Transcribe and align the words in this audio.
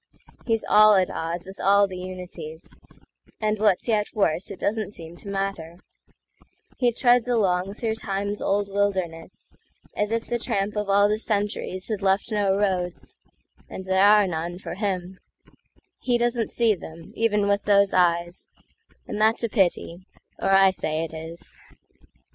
He's 0.47 0.65
all 0.67 0.95
at 0.95 1.11
odds 1.11 1.45
with 1.45 1.59
all 1.59 1.85
the 1.85 1.99
unities, 1.99 2.73
And 3.39 3.59
what's 3.59 3.87
yet 3.87 4.07
worse, 4.15 4.49
it 4.49 4.59
doesn't 4.59 4.95
seem 4.95 5.15
to 5.17 5.27
matter; 5.27 5.77
He 6.79 6.91
treads 6.91 7.27
along 7.27 7.75
through 7.75 7.93
Time's 7.93 8.41
old 8.41 8.67
wildernessAs 8.69 9.51
if 9.95 10.25
the 10.25 10.39
tramp 10.39 10.75
of 10.75 10.89
all 10.89 11.07
the 11.07 11.19
centuriesHad 11.19 12.01
left 12.01 12.31
no 12.31 12.55
roads—and 12.57 13.85
there 13.85 14.01
are 14.03 14.25
none, 14.25 14.57
for 14.57 14.73
him; 14.73 15.19
He 15.99 16.17
doesn't 16.17 16.49
see 16.49 16.73
them, 16.73 17.13
even 17.13 17.47
with 17.47 17.65
those 17.65 17.93
eyes,—And 17.93 19.21
that's 19.21 19.43
a 19.43 19.49
pity, 19.49 20.07
or 20.39 20.49
I 20.49 20.71
say 20.71 21.03
it 21.03 21.13
is. 21.13 21.53